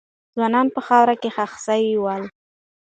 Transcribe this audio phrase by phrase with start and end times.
[0.35, 2.23] ځوانان په خاورو کې خښ سوي ول.